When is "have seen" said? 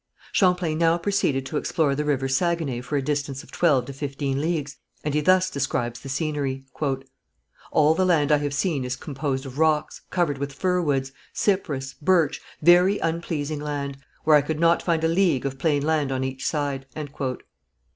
8.37-8.83